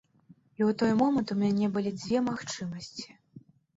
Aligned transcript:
І 0.59 0.61
ў 0.67 0.77
той 0.81 0.93
момант 1.01 1.33
у 1.35 1.37
мяне 1.43 1.69
былі 1.75 1.91
дзве 1.99 2.25
магчымасці. 2.31 3.07